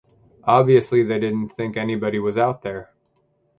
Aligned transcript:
Obviously 0.45 1.03
they 1.03 1.19
didn't 1.19 1.49
think 1.49 1.77
anybody 1.77 2.17
was 2.17 2.35
out 2.35 2.63
there. 2.63 2.89